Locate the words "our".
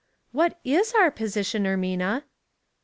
0.95-1.11